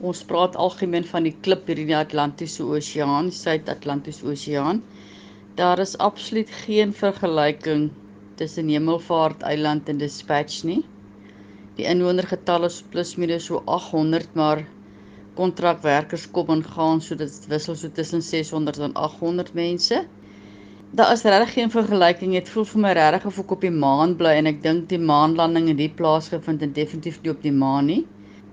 [0.00, 4.78] Ons praat algemeen van die klip hier in die Atlantiese Oseaan, Suid-Atlantiese Oseaan.
[5.58, 7.90] Daar is absoluut geen vergelyking
[8.40, 10.78] tussen Hemelvaart Eiland en Dispatch nie.
[11.76, 14.62] Die inwonergetal is plus minus so 800, maar
[15.36, 20.00] kontrakwerkers kom en gaan, so dit wissel so tussen 600 en 800 mense.
[20.96, 22.32] Daar is regtig geen vergelyking.
[22.38, 25.02] Dit voel vir my regtig of ek op die maan bly en ek dink die
[25.12, 28.00] maanlanding in die plaas gevind en definitief nie op die maan nie.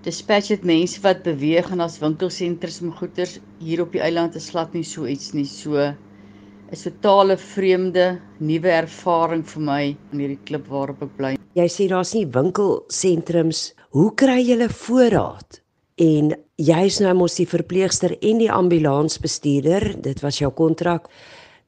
[0.08, 4.46] Dispatch het mense wat beweeg en as winkelsenters en goederes hier op die eiland is
[4.54, 5.44] glad nie so iets nie.
[5.44, 5.76] So
[6.72, 11.36] is 'n totale vreemde nuwe ervaring vir my in hierdie klip waarop ek bly.
[11.56, 13.74] Jy sê daar's nie winkelsentrums.
[13.92, 15.60] Hoe kry jy voorraad?
[15.98, 20.02] En jy's nou mos die verpleegster en die ambulansbestuurder.
[20.02, 21.10] Dit was jou kontrak.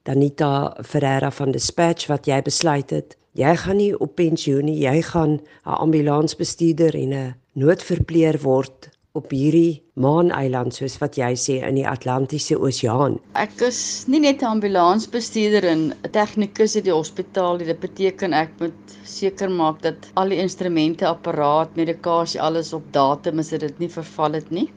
[0.03, 5.01] Danita Ferreira van Dispatch wat jy besluit het, jy gaan nie op pensioen nie, jy
[5.11, 8.89] gaan 'n ambulansbestuurder en 'n noodverpleer word
[9.19, 13.17] op hierdie maaneiland soos wat jy sê in die Atlantiese Oseaan.
[13.43, 17.65] Ek is nie net 'n ambulansbestuurder en 'n tegnikus in die hospitaal nie.
[17.71, 23.39] Dit beteken ek moet seker maak dat al die instrumente, apparaat, medikasie alles op datum
[23.39, 24.69] is, dat dit nie verval het nie.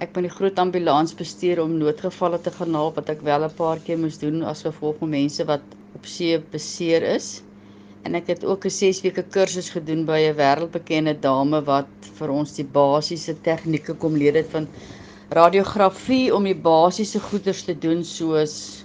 [0.00, 3.54] Ek ben die groot ambulans bestuur om noodgevalle te gaan haal wat ek wel 'n
[3.56, 5.62] paar keer moes doen as gevolg van mense wat
[5.94, 7.43] op see beseer is.
[8.04, 12.30] En ek het ook 'n 6 weke kursus gedoen by 'n wêreldbekende dame wat vir
[12.30, 14.66] ons die basiese tegnieke kom leer het van
[15.38, 18.84] radiografie om die basiese goeders te doen soos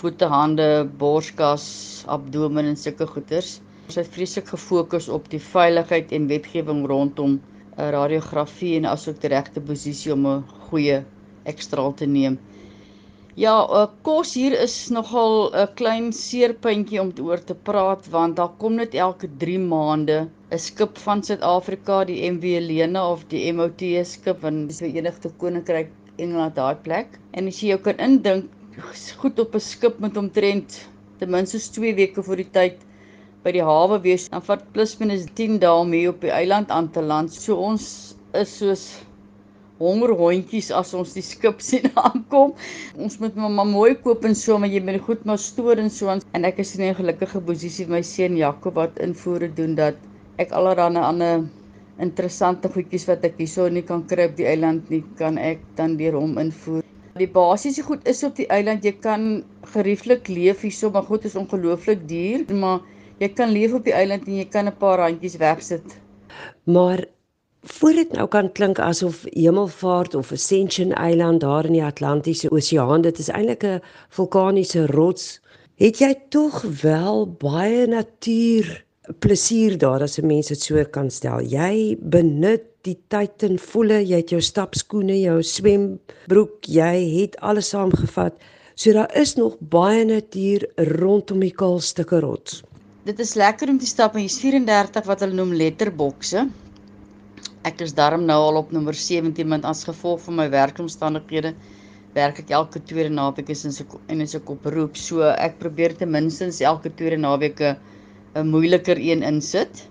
[0.00, 1.66] voete, hande, borskas,
[2.06, 3.60] abdomen en sulke goeders.
[3.86, 7.40] Ons het vreeslik gefokus op die veiligheid en wetgewing rondom
[7.78, 11.02] 'n radiografie en asook die regte posisie om 'n goeie
[11.44, 12.38] ekstraal te neem.
[13.40, 18.50] Ja, uh, kos hier is nogal 'n klein seerpuntjie om oor te praat want daar
[18.62, 20.16] kom net elke 3 maande
[20.56, 23.80] 'n skip van Suid-Afrika, die MV Helena of die MOT
[24.10, 27.16] skip van die Verenigde Koninkryk Engeland daai plek.
[27.32, 28.50] En as jy jou kan indink,
[29.22, 30.78] goed op 'n skip met omtrent
[31.18, 32.84] ten minste 2 weke voor die tyd
[33.42, 36.68] by die hawe wees dan vat plus minus 10 dae om hier op die eiland
[36.70, 37.32] aan te land.
[37.32, 38.84] So ons is soos
[39.80, 42.54] hongerhondjies as ons die skip sien aankom.
[43.00, 46.12] Ons moet maar, mooi koop en so, maar jy moet goed maar stoor en so
[46.12, 46.22] aan.
[46.36, 49.96] En ek is in 'n gelukkige posisie met my seun Jakob wat invoere doen dat
[50.38, 51.48] ek allerlei ander
[52.00, 55.96] interessante goedjies wat ek hierso nie kan kry op die eiland nie, kan ek dan
[56.00, 56.84] deur hom invoer.
[57.20, 58.84] Die basiese goed is op die eiland.
[58.86, 59.42] Jy kan
[59.74, 62.80] gerieflik leef hierso, maar goed is ongelooflik duur, maar
[63.20, 65.96] jy kan leef op die eiland en jy kan 'n paar randjies wegsit.
[66.64, 67.04] Maar
[67.62, 73.02] voor dit nou kan klink asof Hemelvaart of Ascension Eiland daar in die Atlantiese Oseaan,
[73.02, 75.40] dit is eintlik 'n vulkaniese rots,
[75.76, 78.84] het jy tog wel baie natuur
[79.18, 81.40] plesier daar as 'n mens dit so kan stel.
[81.40, 87.68] Jy benut die tyd en voele, jy het jou stapskoene, jou swembroek, jy het alles
[87.68, 88.34] saamgevat.
[88.74, 92.62] So daar is nog baie natuur rondom die kaal stukke rots.
[93.04, 96.48] Dit is lekker om te stap en hier's 34 wat hulle noem letterbokse.
[97.68, 101.52] Ek is darm nou al op nommer 17 want as gevolg van my werkomstandighede
[102.14, 104.96] werk ek elke tweede naweek is in se en is ek op beroep.
[104.96, 109.88] So ek probeer ten minste elke tweede naweek 'n moeiliker een insit.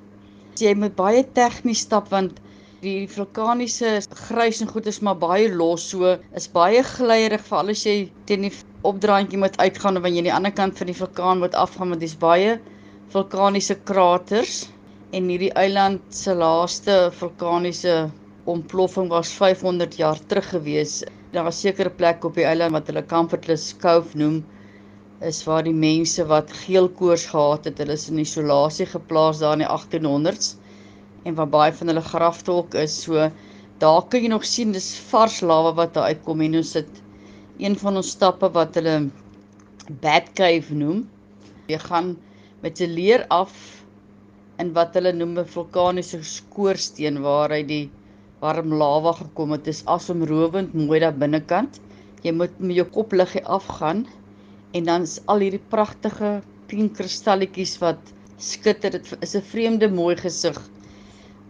[0.55, 2.39] So jy moet baie tegnies stap want
[2.81, 3.99] die vulkaniese
[4.29, 8.47] grys en goed is maar baie los so is baie glyierig veral as jy teen
[8.47, 8.53] die
[8.87, 11.91] opdraandjie moet uitgaan of wanneer jy aan die ander kant van die vulkaan moet afgaan
[11.93, 12.57] want dit's baie
[13.11, 14.69] vulkaniese kraters
[15.17, 17.93] en hierdie eiland se laaste vulkaniese
[18.49, 20.99] ontploffing was 500 jaar terug gewees.
[21.33, 24.43] Daar was sekere plekke op die eiland wat hulle Comfortless Cove noem
[25.25, 29.65] is waar die mense wat geelkoors gehad het, hulle is in isolasie geplaas daar in
[29.65, 30.53] die 1800s
[31.27, 33.01] en waar baie van hulle grafte ook is.
[33.03, 33.27] So
[33.81, 37.01] daar kan jy nog sien dis vars lawa wat daar uitkom en ons sit
[37.59, 39.09] een van ons stappe wat hulle
[40.03, 41.03] Bat Cave noem.
[41.67, 42.15] Jy gaan
[42.61, 43.78] met 'n leer af
[44.63, 47.85] in wat hulle noem 'n vulkaniese skoorsteen waaruit die
[48.41, 49.63] warm lava gekom het.
[49.67, 51.79] Dit is asomrowend mooi daar binnekant.
[52.23, 54.05] Jy moet met jou kop liggie afgaan
[54.73, 56.31] en dan is al hierdie pragtige
[56.67, 58.91] pink kristalletjies wat skitter.
[58.97, 60.59] Dit is 'n vreemde mooi gesig.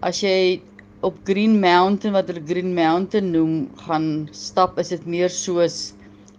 [0.02, 0.62] As jy
[1.02, 5.94] op Green Mountain wat hulle Green Mountain noem, gaan stap, is dit meer soos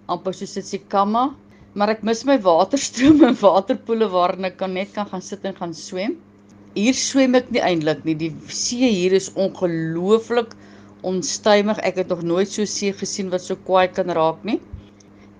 [0.09, 1.31] amper soos Tsikamma
[1.75, 5.55] maar ek mis my waterstrome en waterpoele waarin ek kan net kan gaan sit en
[5.55, 6.17] gaan swem.
[6.75, 8.15] Hier swem ek nie eintlik nie.
[8.15, 10.55] Die see hier is ongelooflik
[11.07, 11.81] onstuimig.
[11.87, 14.61] Ek het nog nooit so see gesien wat so kwaai kan raak nie.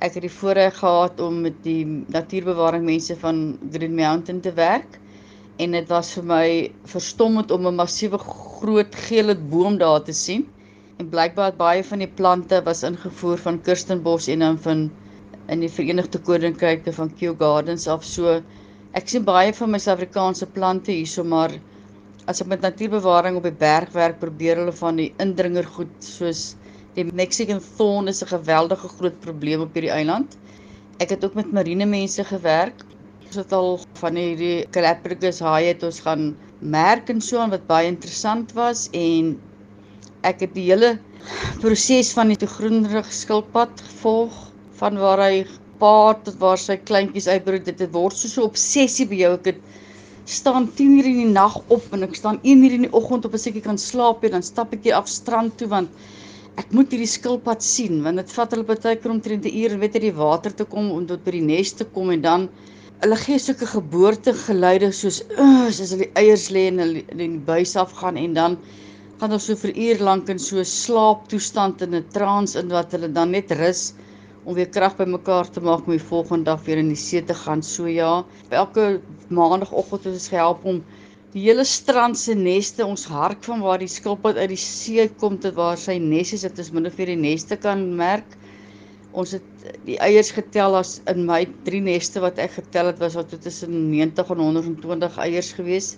[0.01, 4.99] Ek het die voorreg gehad om met die natuurbewaring mense van Green Mountain te werk
[5.61, 6.47] en dit was vir my
[6.89, 10.47] verstommend om 'n massiewe groot gele boom daar te sien
[11.01, 14.81] En blykbaar baie van die plante was ingevoer van Kirstenbosch en dan van
[15.55, 18.05] in die Verenigde Koninkryke van Kew Gardens af.
[18.05, 18.35] So
[18.99, 21.53] ek sien baie van my Suid-Afrikaanse plante hierso, maar
[22.31, 26.55] as ek met natuurbewaring op die berg werk, probeer hulle van die indringergoed soos
[26.97, 30.37] die Mexican thorn is 'n geweldige groot probleem op hierdie eiland.
[30.99, 32.83] Ek het ook met marine mense gewerk.
[33.27, 37.67] Ons het al van hierdie Galapagos haie het ons gaan merk en so aan wat
[37.67, 39.39] baie interessant was en
[40.23, 40.99] ek het die hele
[41.63, 44.35] proses van die groenrig skilpad gevolg
[44.81, 45.47] van waar hy
[45.83, 49.33] paar tot waar sy kleintjies uitbroed dit word so 'n obsessie by jou.
[49.35, 49.61] Ek het
[50.31, 53.25] staan 10 uur in die nag op en ek staan 1 uur in die oggend
[53.27, 55.91] op as ek kan slaap en dan stap ek hier af strand toe want
[56.61, 59.97] ek moet hierdie skilpad sien want dit vat hulle baie keer omtrent 'n uur weet
[59.97, 62.49] uit die water te kom om tot by die nes te kom en dan
[63.03, 67.75] hulle gee sulke geboortegeluide soos as hulle die eiers lê en hulle in die buis
[67.85, 68.59] afgaan en dan
[69.21, 73.11] gaan ons so vir uur lank in so slaaptoestand in 'n trance in wat hulle
[73.19, 73.83] dan net rus
[74.45, 77.37] om weer krag bymekaar te maak om die volgende dag weer in die see te
[77.37, 77.63] gaan.
[77.63, 80.81] So ja, elke maandagooggend het ons gehelp om
[81.35, 85.39] die hele strand se neste ons hark van waar die skilpad uit die see kom
[85.39, 88.37] tot waar sy nes is, dit is minder vir die neste kan merk.
[89.11, 93.19] Ons het die eiers getel as in my drie neste wat ek getel het was
[93.19, 95.97] al tussen 90 en 120 eiers gewees.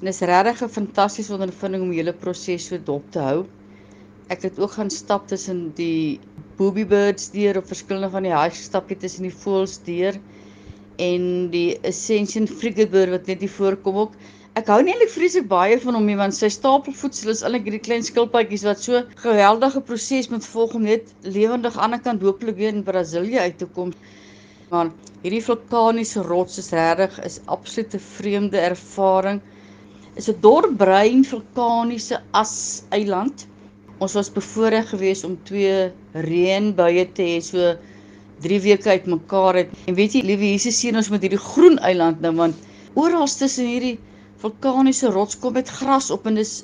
[0.00, 3.46] En dit is regtig 'n fantastiese ondervinding om die hele proses so dop te hou.
[4.28, 6.20] Ek het ook gaan stap tussen die
[6.60, 10.18] booby birds deur op verskillende van die haai stapjie tussen die voëls deur
[11.00, 11.24] en
[11.54, 14.18] die Ascension frigate wat net hier voorkom ook.
[14.58, 17.84] Ek hou nie eintlik vreeslik baie van hom nie want sy stapelvoetsel is eintlik hierdie
[17.86, 22.26] klein skilpadjies wat so geweldige proses moet volg om net lewendig aan die ander kant
[22.26, 23.94] hooplik weer in Brasilië uit te kom.
[24.70, 24.90] Maar
[25.22, 29.40] hierdie vulkaniese rots is regtig is absolute vreemde ervaring.
[30.18, 33.46] Is 'n dorbrein vulkaniese as eiland.
[34.00, 37.74] Ons was bevoorreg geweest om twee reënbuie te hê so
[38.40, 39.74] 3 weke uitmekaar het.
[39.84, 42.56] En weet jy, liewe Jesus sien ons met hierdie groen eiland nou want
[42.96, 43.98] oral tussen hierdie
[44.40, 46.62] vulkaniese rots kom met gras op en dis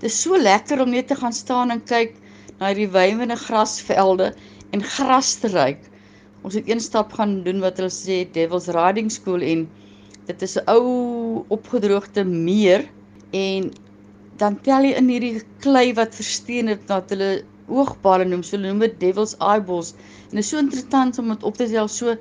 [0.00, 2.14] dis so lekker om net te gaan staan en kyk
[2.58, 4.30] na hierdie wywende grasvelde
[4.72, 5.82] en gras te ruik.
[6.46, 9.66] Ons het een stap gaan doen wat hulle sê Devil's Riding School en
[10.28, 12.88] dit is 'n ou opgedroogde meer
[13.32, 13.72] en
[14.40, 17.30] dan tel jy in hierdie klei wat versteen het dat hulle
[17.68, 19.94] oogbale noem, so hulle noem dit Devil's Eyeballs.
[20.28, 22.14] En dit is so interessant om dit op te tel so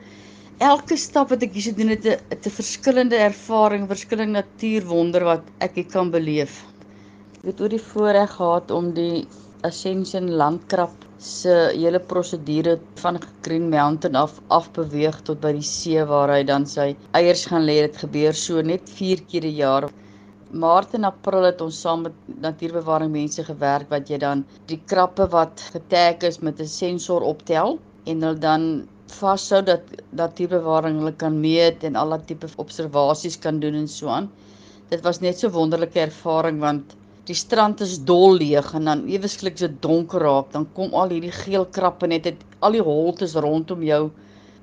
[0.63, 5.75] elke stap wat ek hier gedoen het 'n 'n verskillende ervaring, verskillende natuurwonder wat ek
[5.75, 6.63] hier kan beleef.
[7.43, 9.27] Ek het oor die voorreg gehad om die
[9.63, 16.03] Ascension landkrab se hele prosedure van Green Mountain af af beweeg tot by die see
[16.05, 17.81] waar hy dan sy eiers gaan lê.
[17.87, 19.89] Dit gebeur so net 4 keer 'n jaar.
[20.51, 25.25] Maart en April het ons saam met natuurbewaring mense gewerk wat jy dan die krappe
[25.33, 30.99] wat getag is met 'n sensor optel en hulle dan vashou dat dat tipe bewaring
[30.99, 34.31] hulle kan meet en al daai tipe observasies kan doen en so aan.
[34.89, 36.95] Dit was net so wonderlike ervaring want
[37.25, 41.31] die strand is dol leeg en dan eweslik so donker raak, dan kom al hierdie
[41.43, 44.11] geel krappe net uit al die holtes rondom jou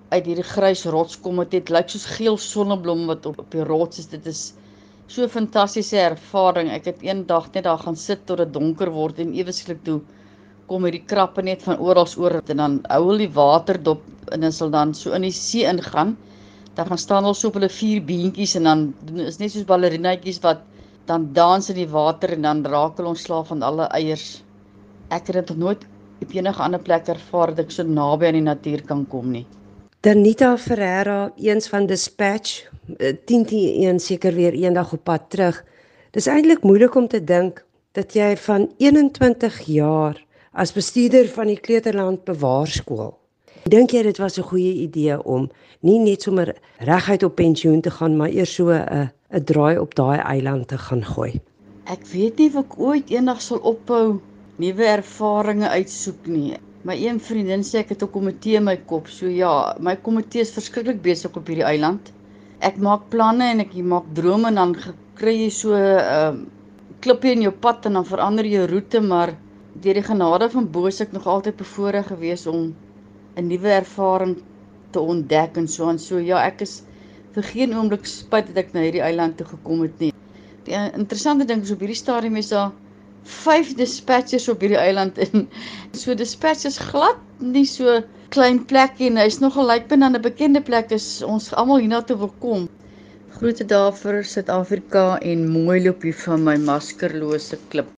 [0.09, 3.99] uit hierdie grys rots kom dit lyk soos geel sonneblom wat op op die rots
[3.99, 4.07] is.
[4.07, 4.55] Dit is
[5.07, 6.71] so fantastiese ervaring.
[6.73, 10.01] Ek het eendag net daar gaan sit tot dit donker word en eweslik toe
[10.69, 14.41] kom hierdie krappe net van oral oor en dan hou hulle die water dop en
[14.41, 16.17] hulle sal dan so in die see ingaan.
[16.75, 18.87] Dan gaan staan hulle so op hulle vier beentjies en dan
[19.29, 20.65] is net soos ballerinaatjies wat
[21.07, 24.41] dan dans in die water en dan raak hulle ontslaaf van alle eiers.
[25.13, 25.85] Ek het dit nog nooit
[26.25, 29.45] op enige ander plek ervaar dat ek so naby aan die natuur kan kom nie.
[30.05, 32.69] Danita Ferreira, eens van Dispatch,
[33.25, 35.63] 101 seker weer eendag op pad terug.
[36.13, 37.63] Dis eintlik moeilik om te dink
[37.97, 40.21] dat jy van 21 jaar
[40.53, 43.15] as bestuurder van die Kleuterland Bewaarskool.
[43.73, 45.49] Dink jy dit was 'n goeie idee om
[45.81, 49.95] nie net sommer reguit op pensioen te gaan, maar eers so 'n 'n draai op
[49.95, 51.41] daai eiland te gaan gooi?
[51.85, 54.21] Ek weet nie of ek ooit eendag sal ophou
[54.57, 56.57] nuwe ervarings uitsoek nie.
[56.85, 59.07] My een vriendin sê ek het 'n komitee in my kop.
[59.09, 62.13] So ja, my komitee is verskriklik besig op hierdie eiland.
[62.61, 64.75] Ek maak planne en ek maak drome en dan
[65.17, 66.37] kry jy so 'n uh, ehm,
[67.01, 69.33] klippie in jou pad en dan verander jy roete, maar
[69.81, 72.75] deur die genade van bo se ek nog altyd bevoorreg gewees om
[73.37, 74.37] 'n nuwe ervaring
[74.93, 76.19] te ontdek en so en so.
[76.19, 76.83] Ja, ek is
[77.35, 80.13] vir geen oomblik spyt dat ek na hierdie eiland toe gekom het nie.
[80.65, 82.73] Die interessante ding is op hierdie stadium is daar
[83.25, 85.47] vyf dispatchers op hierdie eiland en
[86.03, 88.01] so dispatchers glad nie so
[88.37, 92.35] klein plekkie en hy's nogal lyk binne 'n bekende plek is ons almal hiernatoe wil
[92.47, 92.69] kom.
[93.39, 97.95] Groete daar vir Suid-Afrika en mooi loop hier van my maskerlose klip.